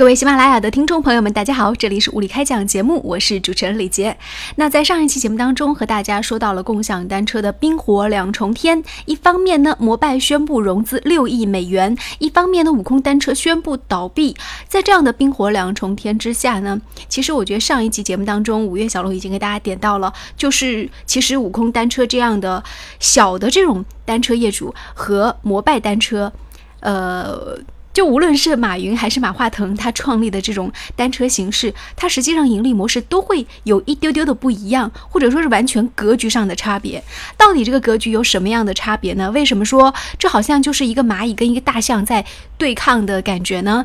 [0.00, 4.16] 各位喜马拉雅的听众朋友们，大家好，这里是物理开讲节目，我是主持人李杰。
[4.56, 8.82] 那在上一期节目当中，和大家说到了共享单车的冰火两重天。
[9.04, 14.34] 一方面呢，摩拜宣布融资六亿美元；一方面呢，悟空单车宣布倒闭。
[14.66, 16.80] 在这样的冰火两重天之下呢，
[17.10, 22.64] 其实我觉得上一期节目当中，五月小龙已经给大家点到了，就是其实悟空单车这样的
[23.00, 26.32] 小的这种单车业主和摩拜单车，
[26.80, 27.58] 呃。
[27.92, 37.02] 就无论是马云还是马化腾，他创立的这种单车形式，它实际上盈利模式都会有一丢丢的不一样，或者说是完全格局上的差别。
[37.36, 39.30] 到底这个格局有什么样的差别呢？
[39.32, 42.24] 为什么说这好像就是一个蚂蚁跟一个大象在
[42.56, 43.84] 对抗的感觉呢？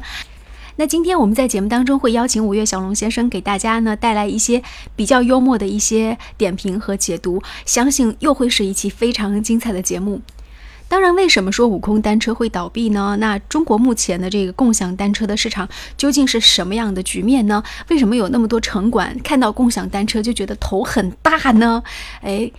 [0.77, 4.61] 那今天我们在节目当中会邀请五月小龙先生给大家呢带来一些
[4.93, 10.21] 比较幽默的一些点评和解读，相信又会是一期非常精彩的节目。
[10.87, 13.17] 当然，为什么说悟空单车会倒闭呢？
[13.19, 15.67] 那中国目前的这个共享单车的市场
[15.97, 17.63] 究竟是什么样的局面呢？
[17.89, 21.83] 为什么有那么多城管看到共享单车就觉得头很大呢？
[22.21, 22.51] 哎，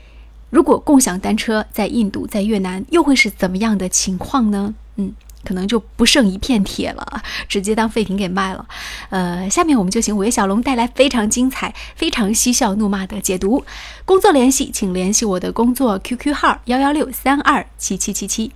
[0.50, 4.74] 如果共享单车在印度、在越南，又会是怎么样的情况呢？
[4.96, 5.12] 嗯。
[5.46, 8.66] 可能就不剩一片铁了，直接当废品给卖了。
[9.10, 13.64] 呃，下面我们就请五月小龙带来非常精彩、非常嬉笑怒骂的解读。
[14.04, 18.50] 工作联系，请联系我的工作 QQ 号幺幺六三二七七七七。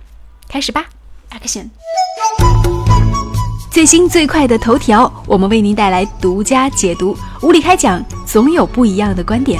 [0.49, 0.85] 开始吧
[1.31, 1.69] ，Action！
[3.71, 7.17] 最新最快的头条，我们为您带来独家解读。
[7.41, 9.57] 无理开讲，总有不一样的观点。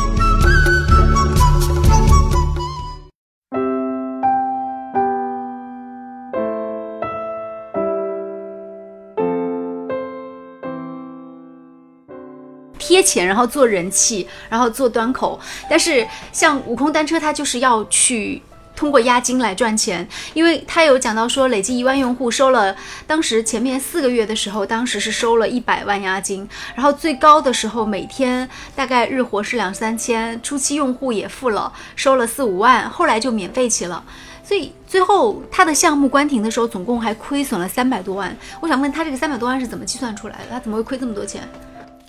[12.91, 15.39] 贴钱，然后做人气，然后做端口。
[15.69, 18.41] 但是像悟空单车，它就是要去
[18.75, 22.75] 通过押金来赚钱，因为他有讲到说，累计一万用户收了，
[23.07, 34.03] 当时前面四个月的时候，当时是收了一百万押金，然后最高的时候每天大概日活是两三千，初期用户也付了，收了四五万，后来就免费起了，
[34.43, 38.35] 所以最后他的项目关停的时候，总共还亏损了三百多万。
[38.59, 40.45] 我想问他这个三百多万是怎么计算出来的？
[40.49, 41.47] 他怎么会亏这么多钱？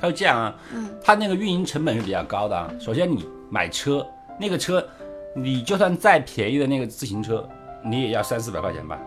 [0.02, 2.68] 他就这样啊，嗯，他那个运营成本是比较高的啊。
[2.80, 4.04] 首先你买车，
[4.36, 4.84] 那个车，
[5.32, 7.48] 你就算再便宜的那个自行车，
[7.84, 8.98] 你也要三四百块钱吧。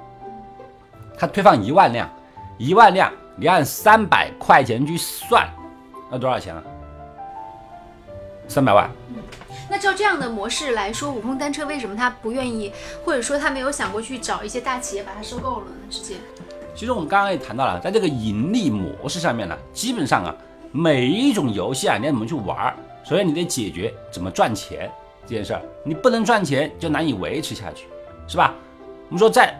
[1.17, 2.09] 他推放一万辆，
[2.57, 5.45] 一万辆，你按三百块钱去算，
[6.09, 6.63] 那多少钱啊？
[8.47, 8.89] 三百万。
[9.69, 12.71] 那照这样的模式来说，悟空单车为什么他不愿意，
[13.03, 15.75] 或者说他没有想过去找一些大企业把它收购了呢？
[15.89, 16.15] 直接。
[16.73, 20.33] 其实我们刚刚也谈到了，在这个盈利模式上面呢，基本上啊。
[20.77, 22.75] 每一种游戏啊，你要怎么去玩？
[23.01, 24.91] 首先你得解决怎么赚钱
[25.25, 25.61] 这件事儿。
[25.85, 27.87] 你不能赚钱，就难以维持下去，
[28.27, 28.53] 是吧？
[29.07, 29.55] 我们说在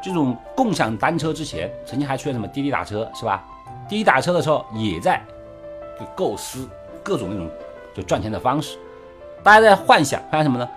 [0.00, 3.44] 这种共享单车之前，曾经还出现什么滴滴打车，是吧？
[3.88, 5.20] 滴滴打车的时候也在
[6.14, 6.68] 构思
[7.02, 7.50] 各种那种
[7.92, 8.78] 就赚钱的方式。
[9.42, 10.70] 大家在幻想，幻想什么呢？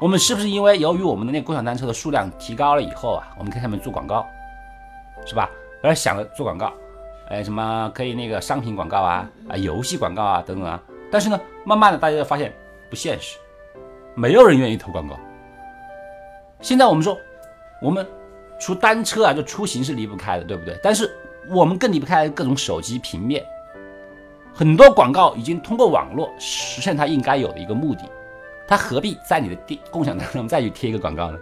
[0.00, 4.26] 我们是不是因为由于我们的那共享单车的数量提高了以后啊，我们可以上面做广告，
[5.26, 5.50] 是吧？
[5.82, 6.72] 而想着做广告。
[7.28, 12.52] 哎，什么可以那个商品广告啊啊，游戏广告啊等等啊，但是呢，慢慢的大家就发现
[12.88, 13.36] 不现实，
[14.14, 15.18] 没有人愿意投广告。
[16.62, 17.18] 现在我们说，
[17.82, 18.06] 我们
[18.58, 20.74] 除单车啊，就出行是离不开的，对不对？
[20.82, 21.10] 但是
[21.50, 23.44] 我们更离不开各种手机平面，
[24.54, 28.02] 很多广告已经通过网络实现它应该有的一个目的，
[28.66, 31.38] 它何必在你的电共享当中再去贴一个广告呢？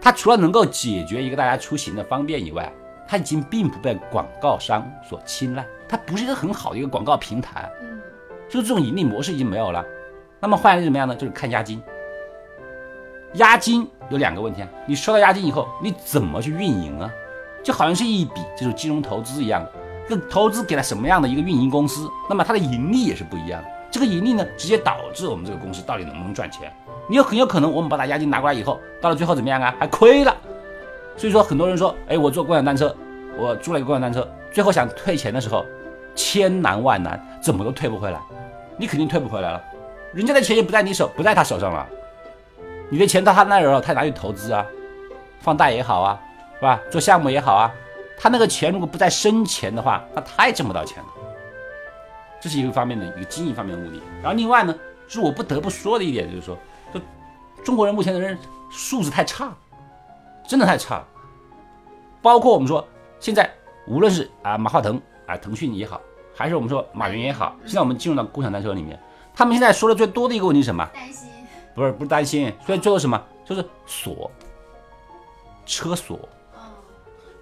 [0.00, 2.72] 它除了能够解决一个大家出行的方便以外，
[3.06, 8.00] 它已经并不被广告商所青睐，它不是一个很好的一个广告平台，嗯，
[8.48, 9.84] 就是这种盈利模式已经没有了。
[10.40, 11.14] 那么换来是怎么样呢？
[11.14, 11.82] 就是看押金。
[13.34, 17.10] 押金有两个问题啊，你收到押金以后，你怎么去运营啊？
[17.62, 19.66] 就好像是一笔这种金融投资一样，
[20.08, 23.68] 这投资给了什么样的一个运营公司，那么它的盈利也是不一样的。
[23.90, 26.72] 这个盈利呢，直接导致我们这个公司到底能不能赚钱。
[27.08, 29.74] 你有很有可能，我们把它押金拿过来以后，到了最后怎么样啊？
[29.78, 30.36] 还亏了。
[31.16, 32.94] 所以说，很多人说，哎，我坐共享单车，
[33.38, 35.64] 我租了一个共享单车，最后想退钱的时候，
[36.14, 38.20] 千难万难，怎么都退不回来。
[38.76, 39.62] 你肯定退不回来了，
[40.12, 41.86] 人家的钱也不在你手，不在他手上了。
[42.90, 44.64] 你的钱到他那儿了，他拿去投资啊，
[45.40, 46.20] 放贷也好啊，
[46.56, 46.80] 是吧？
[46.90, 47.72] 做项目也好啊，
[48.18, 51.08] 他那个钱如果不在生钱的话，那他也挣不到钱了。
[52.38, 54.00] 这是一个方面的一个经营方面的目的。
[54.22, 54.74] 然后另外呢，
[55.08, 56.56] 是我不得不说的一点，就是说，
[56.92, 57.00] 就
[57.64, 58.38] 中国人目前的人
[58.70, 59.50] 素质太差。
[60.46, 61.08] 真的太差了，
[62.22, 62.86] 包括我们说
[63.18, 63.50] 现在
[63.86, 66.00] 无论是啊马化腾啊腾讯也好，
[66.34, 68.98] 还是我们说马云也好，现在我们进入到共享单车里面，
[69.34, 70.88] 他们现在说的最多的一个问题是什么？
[70.94, 71.28] 担心？
[71.74, 73.22] 不是不是担心，所以最后什么？
[73.44, 74.30] 就是锁，
[75.66, 76.18] 车锁。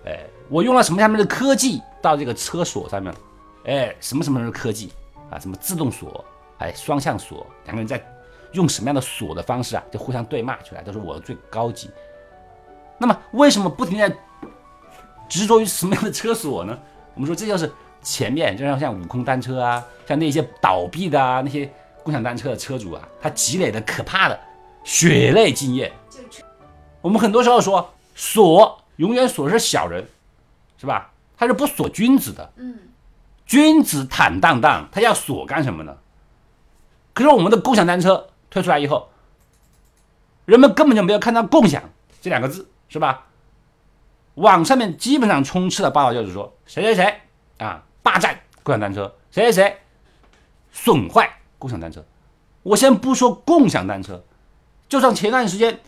[0.07, 0.21] 哎，
[0.51, 3.19] 我用了什么样的科技到这个车锁上面了？
[3.65, 4.93] 哎，什么什么的科技
[5.31, 5.39] 啊？
[5.39, 6.23] 什么自动锁，
[6.59, 8.05] 哎，双向锁，两个人在
[8.53, 9.83] 用什么样的锁的方式啊？
[9.91, 11.89] 就互相对骂出来，都是我最高级。
[12.99, 14.15] 那么为什么不停在
[15.29, 16.79] 执着于什么样的车锁呢？
[17.15, 17.71] 我们说这就是
[18.03, 24.39] 前面，就像像悟空单车啊，像那些倒闭的啊那些共享单车的车主啊，他积累的可怕的
[24.85, 25.93] 血泪经验。
[27.01, 30.07] 我们很多时候说锁永远锁是小人，
[30.79, 31.11] 是吧？
[31.37, 32.53] 他是不锁君子的。
[32.57, 32.79] 嗯，
[33.45, 35.97] 君子坦荡荡，他要锁干什么呢？
[37.13, 39.09] 可是我们的共享单车推出来以后，
[40.45, 41.83] 人们根本就没有看到“共享”
[42.21, 43.27] 这两个字，是吧？
[44.35, 47.21] 网上面基本上充斥的报道就是说谁谁谁
[47.59, 49.79] 啊霸占共享单车，谁谁谁
[50.71, 52.05] 损坏共享单车。
[52.63, 54.23] 我先不说共享单车，
[54.89, 55.81] 就像前段时间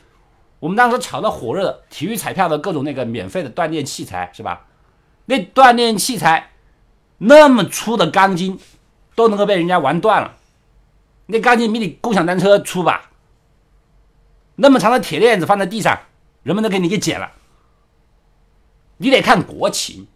[0.59, 4.67] 我们当时炒得火热的体育彩票的各种那个免费的锻炼器材，是吧？
[5.27, 6.51] 那锻炼器材
[7.19, 8.59] 那么粗的钢筋
[9.15, 10.35] 都能够被人家玩断了，
[11.27, 13.11] 那钢筋比你共享单车粗吧？
[14.57, 16.01] 那么长的铁链子放在地上，
[16.47, 17.29] 人们都给你给剪了。
[18.99, 20.07] 你得看国情，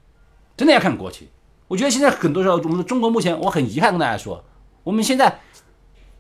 [0.57, 1.27] 真的要看国情。
[1.67, 4.45] 我觉得现在很多时候，我们中国目前，我很遗憾跟大家说，
[4.85, 5.41] 我们现在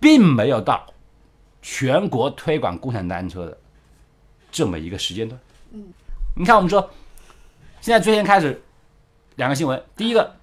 [0.00, 0.84] 并没有到
[1.62, 3.56] 全国推广共享单车的
[4.50, 5.40] 这么一个时间段。
[5.70, 5.92] 嗯，
[6.36, 6.90] 你看，我们说
[7.80, 8.60] 现在最先开始
[9.36, 10.34] 两个新闻，第一个，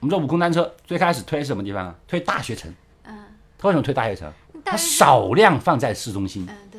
[0.00, 1.94] 我们说悟空单车最开始推什么地方啊？
[2.08, 2.74] 推大学城。
[3.04, 3.16] 嗯，
[3.56, 4.32] 它为什么推大学城？
[4.64, 6.73] 它少量放在市中心，嗯对，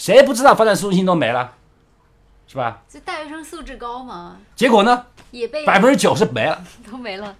[0.00, 1.52] 谁不知道放在市中心都没了，
[2.46, 2.82] 是吧？
[2.88, 6.64] 这大学生素质高嘛，结果呢，也被百分之九十没了。
[6.90, 7.36] 都没了。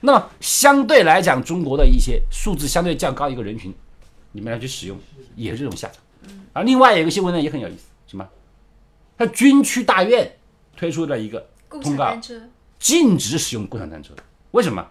[0.00, 3.72] 那么相对来讲，中国的一些素质相对较高一个人群，
[4.32, 4.98] 你们来去使用，
[5.36, 5.98] 也是这种下场。
[6.52, 8.28] 而另外有一个新闻呢，也很有意思，什么？
[9.16, 10.36] 他军区大院
[10.76, 12.40] 推出了一个共通告享单车，
[12.80, 14.12] 禁止使用共享单车。
[14.50, 14.84] 为什么？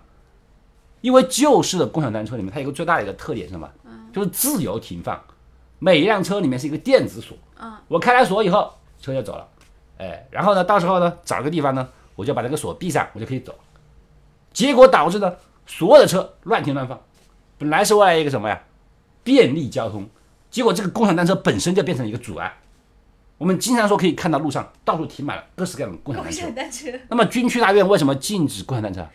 [1.02, 3.70] 因为旧式的共享单车里面，它有一个最大的一个特点是什么？
[4.14, 5.22] 就是自由停放，
[5.80, 7.38] 每一辆车里面是一个电子锁。
[7.60, 9.48] 嗯，我开了锁以后，车就走了。
[9.98, 13.54] 哎，然后呢，到时候呢，找个地方呢，我就把这个锁闭上，我就可以走。
[14.54, 15.36] 结果导致呢，
[15.66, 17.00] 所有的车乱停乱放。
[17.58, 18.62] 本来是为了一个什么呀？
[19.24, 20.08] 便利交通，
[20.50, 22.56] 结果这个共享单车本身就变成一个阻碍。
[23.38, 26.52] 我们经常说可以看到路上到处停满了各式各样的共享单车。
[26.52, 29.06] 单车，那么军区大院为什么禁止共享单车？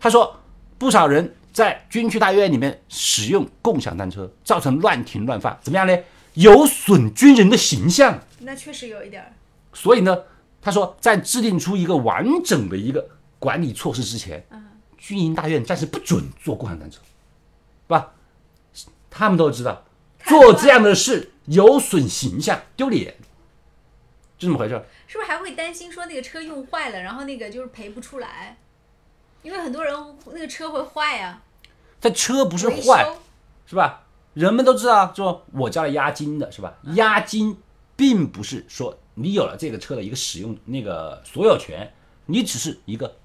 [0.00, 0.34] 他说，
[0.78, 5.98] 不少人在军区大院里面使用共享单车，造成乱停乱放，怎么样呢？
[6.34, 8.20] 有损军人的形象。
[8.38, 9.34] 那确实有一点。
[9.72, 10.22] 所以呢，
[10.62, 13.08] 他说，在制定出一个完整的一个
[13.40, 14.46] 管理措施之前，
[14.96, 18.12] 军营大院暂时不准坐共享单车，是吧？
[19.10, 19.84] 他们都知道
[20.26, 23.16] 做这样的事有损形象，丢脸，
[24.38, 24.86] 就这么回事儿。
[25.08, 28.58] 是不是还会担心说那个车用坏了，然后那个就是赔不出来？
[29.42, 29.92] 因为很多人
[30.26, 31.40] 那个车会坏呀、
[32.00, 33.14] 这车不是维坏，
[33.66, 34.04] 是吧？
[34.34, 36.78] 人们都知道，说我交了押金的是吧？
[36.94, 37.56] 押金
[37.96, 41.92] 并不是说你有了这个车的一个使用那个所有权，
[42.26, 43.16] 你只是一个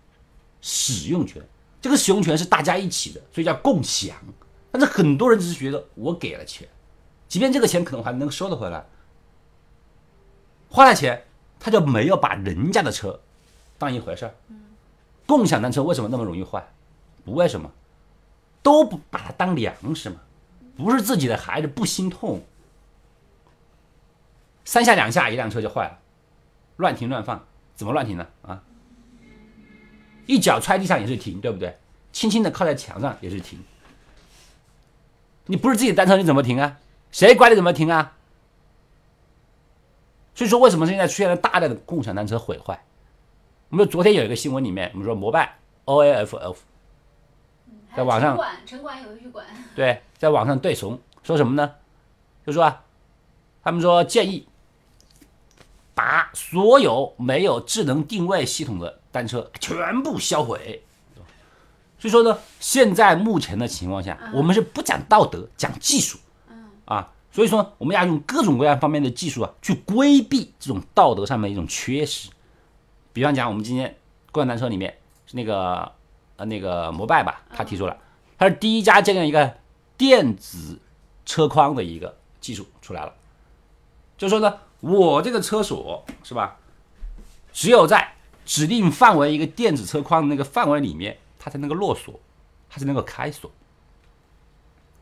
[0.60, 1.42] 使用权，
[1.80, 4.16] 这个使用权是大家一起的，所以叫共享。
[4.72, 6.68] 但是很多人只是觉得我给了钱，
[7.28, 8.84] 即便这个钱可能还能收得回来，
[10.68, 11.26] 花了钱
[11.60, 13.20] 他就没有把人家的车
[13.78, 14.34] 当一回事儿。
[15.28, 16.74] 共享单车为什么那么容易坏？
[17.24, 17.72] 不为什么，
[18.64, 20.22] 都不把它当粮食嘛。
[20.76, 22.42] 不是自己的孩子不心痛，
[24.66, 26.00] 三下两下一辆车就坏了，
[26.78, 28.26] 乱停乱放，怎么乱停呢？
[28.42, 28.64] 啊，
[30.26, 31.78] 一脚踹地上也是停，对不对？
[32.12, 33.60] 轻轻的靠在墙上也是停。
[35.46, 36.80] 你不是自己的单车，你怎么停啊？
[37.12, 38.16] 谁管你怎么停啊？
[40.34, 42.84] 所以说，为什么现在出现了大量的共享单车毁坏？
[43.70, 46.62] 我们昨天有一个新闻里面，我们说摩拜 O A F F
[47.96, 49.46] 在网上城管城管有一管，
[49.76, 51.76] 对，在网上对怂，说什么呢？
[52.46, 52.84] 就说啊，
[53.64, 54.48] 他们说建议
[55.94, 60.84] 把所有没有智能定位系统的单车全部销毁。
[62.00, 66.18] 所以说呢，现在目前的情况下，我们是不讲道德，讲技术。
[66.86, 72.30] 啊，所以说我们要用各种各样方面的技术啊，去规避这种道德上面的一种缺失。
[73.14, 73.96] 比方讲，我们今天
[74.34, 75.90] 共享单车里面是那个
[76.36, 77.98] 呃那个摩拜吧，他提出了，
[78.38, 79.58] 他是第一家建立一个
[79.98, 80.80] 电子
[81.26, 83.14] 车筐的一个技术出来了，
[84.18, 86.58] 就说呢，我这个车锁是吧，
[87.52, 88.14] 只有在
[88.46, 92.20] 指定范围一个电子车筐的那个范围里面，它才能够落锁，
[92.70, 93.50] 它才能够开锁，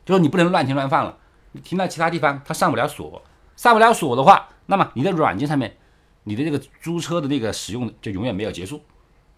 [0.04, 1.18] 就是你不能乱停乱放了。
[1.54, 3.22] 你停到其他地方，它上不了锁，
[3.56, 5.76] 上不了锁的话，那么你的软件上面
[6.24, 8.82] 你的这个租车的那个使用就永远没有结束，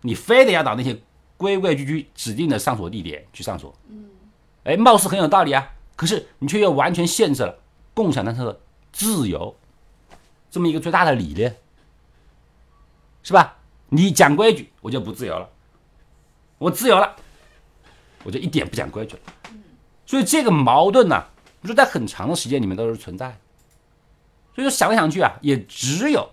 [0.02, 1.00] 你非得要到那些
[1.36, 3.74] 规规矩矩指定的上锁地点去上锁。
[3.88, 4.08] 嗯，
[4.64, 7.58] 哎，貌似很有道理啊，可是你却又完全限制了
[7.92, 8.60] 共享单车的
[8.92, 9.54] 自由，
[10.50, 11.56] 这么一个最大的理念，
[13.22, 13.56] 是吧？
[13.90, 15.48] 你讲规矩，我就不自由了；
[16.58, 17.14] 我自由了，
[18.24, 19.20] 我就一点不讲规矩了。
[20.06, 21.24] 所以这个矛盾呢，
[21.62, 23.36] 就在很长的时间里面都是存在的。
[24.54, 26.28] 所以说想来想去啊，也只有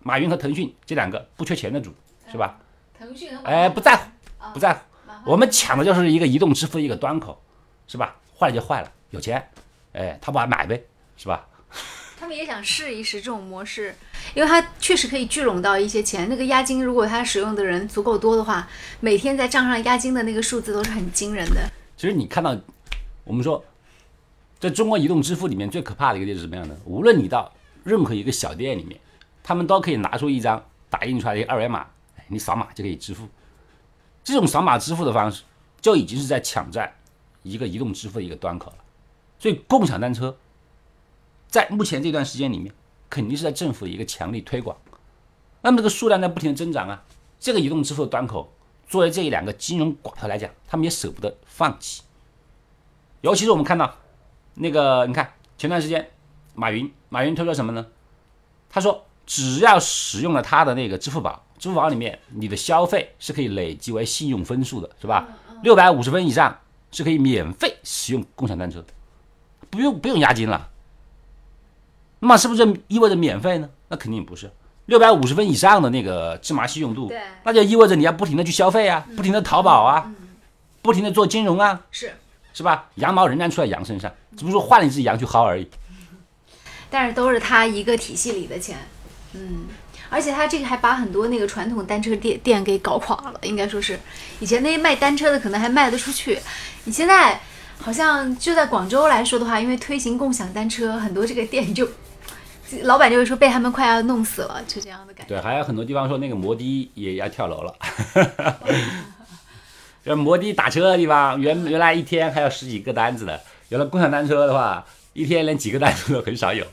[0.00, 1.94] 马云和腾讯这两个不缺钱的主，
[2.30, 2.58] 是吧？
[2.98, 4.10] 腾讯哎，不在乎，
[4.52, 4.80] 不在乎。
[5.24, 7.40] 我们抢的就是一个移动支付的一个端口，
[7.86, 8.16] 是吧？
[8.38, 9.48] 坏了就坏了，有钱，
[9.92, 10.84] 哎，淘宝买呗，
[11.16, 11.46] 是吧？
[12.18, 13.94] 他们也想试一试这种模式，
[14.34, 16.28] 因为它确实可以聚拢到一些钱。
[16.28, 18.68] 那个押金，如果他使用的人足够多的话，
[19.00, 21.70] 每天在账上押金的那个数字都是很惊人的。
[21.96, 22.56] 其实你看到，
[23.24, 23.62] 我们说，
[24.58, 26.76] 在中国移动支付里面最可怕的一个点是什么样的？
[26.84, 28.98] 无论你到任何一个小店里面，
[29.42, 31.86] 他们都可以拿出一张打印出来的二维码，
[32.28, 33.28] 你扫码就可以支付。
[34.24, 35.44] 这种扫码支付的方式，
[35.80, 36.92] 就已经是在抢占
[37.42, 38.78] 一个移动支付的一个端口了。
[39.38, 40.34] 所以，共享单车
[41.46, 42.74] 在目前这段时间里面，
[43.10, 44.74] 肯定是在政府的一个强力推广。
[45.60, 47.04] 那么，这个数量在不停的增长啊。
[47.38, 48.50] 这个移动支付的端口，
[48.88, 52.02] 作为这一两个金融寡头来讲，他们也舍不得放弃。
[53.20, 53.94] 尤其是我们看到
[54.54, 56.10] 那个，你看前段时间，
[56.54, 57.86] 马云，马云推说什么呢？
[58.70, 61.43] 他说，只要使用了他的那个支付宝。
[61.58, 65.26] 支付宝里面，你的消费是可以累积为信用分数的，是吧？
[65.62, 66.58] 六百五十分以上
[66.90, 68.84] 是可以免费使用共享单车，
[69.70, 70.68] 不用不用押金了。
[72.18, 73.68] 那么是不是意味着免费呢？
[73.88, 74.50] 那肯定不是。
[74.86, 77.10] 六百五十分以上的那个芝麻信用度，
[77.42, 80.12] 那就意味着你要不停的去消费啊，不停的淘宝啊，
[80.82, 82.12] 不停的做金融啊，是
[82.52, 82.90] 是吧？
[82.96, 85.66] 羊毛仍然出在羊身上，只不过换了一只羊去薅而已。
[86.90, 88.76] 但是都是他一个体系里的钱，
[89.32, 89.66] 嗯。
[90.14, 93.98] 而且他这个还把很多那个传统单车店店给搞垮了，应该说是，
[94.38, 96.38] 以前那些卖单车的可能还卖得出去，
[96.84, 97.40] 你现在
[97.80, 101.88] 好像就在广州来说的话，因为推行共享单车，很多这个店就
[102.82, 105.34] 老板就会说被他们快要弄死了，就这样的感觉。
[105.34, 107.74] 对，还有很多地方说那个摩的也要跳楼了，
[110.06, 116.64] 就摩的打车的地方，原原来一天还有十几个单子的，有了共享单车的话，一天连几个单子都很少有。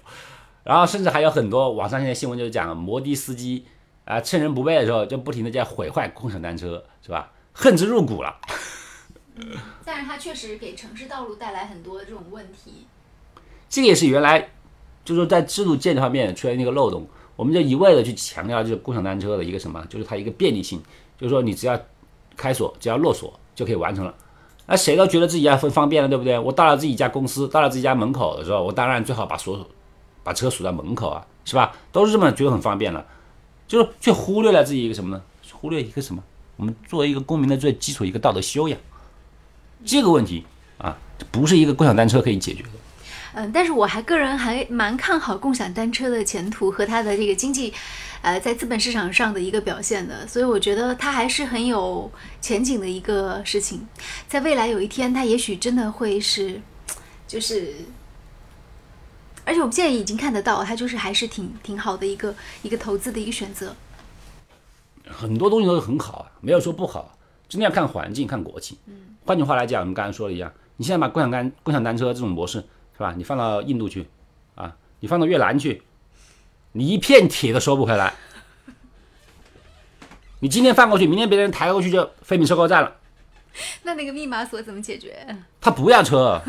[0.64, 3.66] 然后甚至还有很多网上现在新闻就是讲摩的司机
[4.06, 7.32] 啊趁人不备的时候就不停的在毁坏共享单车，是吧？
[7.54, 8.36] 恨之入骨了。
[9.84, 12.86] 但是它确实给城市道路带来很多这种问题。
[13.70, 14.40] 这个也是原来
[15.04, 20.82] 就是说在制度建设方面出现一个漏洞，我们就一味的去强调就是共享单车的一个什么，就是它一个便利性，
[21.18, 21.80] 就是说你只要
[22.36, 24.14] 开锁，只要落锁就可以完成了。
[24.68, 26.38] 那谁都觉得自己要很方便了，对不对？
[26.38, 29.68] 我到了自己家公司，到了自己家门口的时候，我当然最好把锁。
[30.24, 31.76] 把车锁在门口啊，是吧？
[31.92, 33.06] 都是这么觉得很方便了，
[33.68, 35.22] 就是却忽略了自己一个什么呢？
[35.52, 36.24] 忽略一个什么？
[36.58, 38.80] 我们作为一个公民的最基础一个道德修养，
[39.86, 40.46] 这个问题
[40.78, 40.96] 啊，
[41.32, 42.70] 不是一个共享单车可以解决的。
[43.34, 47.74] 嗯，但是我还个人还蛮看好共享单车的前途和它的这个经济，
[48.22, 52.12] 呃，在资本市场上的一个表现的，所以我觉得它还是很有
[52.42, 53.88] 前景的一个事情，
[54.28, 56.62] 在未来有一天，它也许真的会是，
[57.28, 57.74] 就是。
[59.44, 63.76] 而且我们现在已经看得到，它就是还是挺挺好的一个一个投资的一个选择。
[65.08, 67.18] 很多东西都是很好啊，没有说不好，
[67.50, 68.78] 真的要看环境、看国情。
[68.86, 72.60] 嗯，换句话来讲，我们刚才说的一样，你现在把共享单共享单车这种模式
[72.94, 73.14] 是吧？
[73.18, 74.08] 你放到印度去
[74.56, 75.82] 啊，你放到越南去，
[76.74, 78.14] 你一片铁都收不回来。
[80.40, 82.96] 你今天放过去，明天别人抬过去就废品收购站了。
[83.84, 85.28] 那那个密码锁怎么解决？
[85.60, 86.42] 他不要车。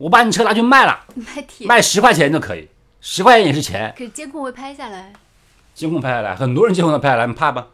[0.00, 2.66] 我把你车拿去卖了，卖铁，卖十块钱就可以，
[3.02, 3.92] 十块钱也是钱。
[3.98, 5.12] 可是监控会拍下来，
[5.74, 7.66] 监控拍下来，很多人监控都拍下来，你怕吗？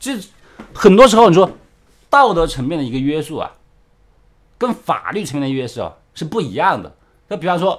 [0.00, 0.18] 这
[0.72, 1.50] 很多时候你说
[2.08, 3.52] 道德层面的一个约束啊，
[4.56, 6.90] 跟法律层面的约束啊是不一样的。
[7.28, 7.78] 那比方说，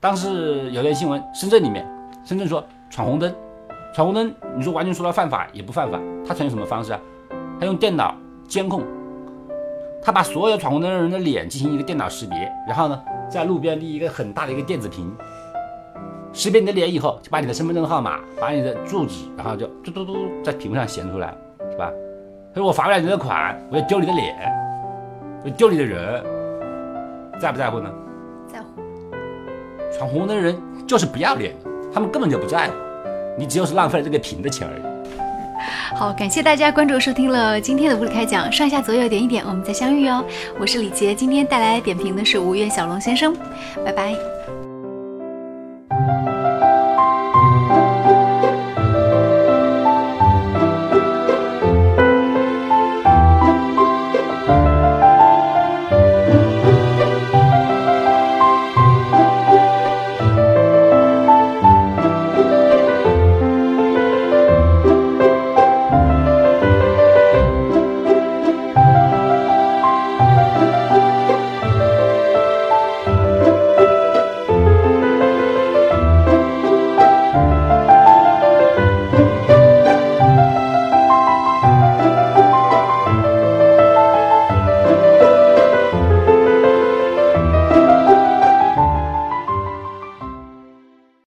[0.00, 1.86] 当时有条新闻，深圳里面，
[2.24, 3.30] 深圳说闯红灯，
[3.94, 7.00] 闯红灯，你说完全说他犯法也不犯法，他采用什么方式啊？
[7.60, 8.16] 他用电脑
[8.48, 8.82] 监控。
[10.02, 15.12] 他把所有闯红灯的人的脸进行一个电脑识别，然后呢，在路边立一个很大的一个电子屏，
[16.32, 21.34] 识别你的脸以后，就把你的身份证号码、把你的住址，然后就嘟嘟嘟在屏幕上显出来，
[21.70, 21.90] 是吧？
[22.54, 24.36] 他说我罚不了你的款，我要丢你的脸，
[25.44, 26.22] 我丢你的人，
[27.40, 27.92] 在不在乎呢？
[28.46, 28.66] 在乎。
[29.92, 32.74] 闯红灯的人就是不要脸的，他们根本就不在乎，
[33.36, 34.95] 你只有是浪费了这个屏的钱而已。
[35.94, 40.24] 好，感谢大家关注收听了今天的物理开讲，上下左右点一点，我们再相遇哦。
[40.58, 43.34] 我是李杰，今天带来点评的是吴越小龙先生，
[43.84, 44.14] 拜拜。